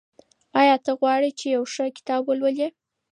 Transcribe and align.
آیا 0.59 0.75
ته 0.85 0.91
غواړې 0.99 1.29
چې 1.39 1.45
یو 1.55 1.63
ښه 1.73 1.85
کتاب 1.97 2.21
ولولې؟ 2.25 2.67